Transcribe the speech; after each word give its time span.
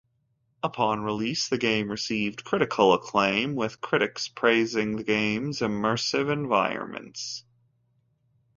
Upon 0.63 1.01
release, 1.03 1.47
the 1.47 1.59
game 1.59 1.91
received 1.91 2.43
critical 2.43 2.93
acclaim, 2.95 3.53
with 3.53 3.81
critics 3.81 4.29
praising 4.29 4.95
the 4.95 5.03
game's 5.03 5.59
immersive 5.59 6.33
environments. 6.33 7.45